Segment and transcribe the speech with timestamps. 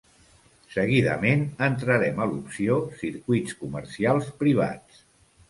[0.75, 5.07] Seguidament entrarem a l'opció "Circuits comercials privats".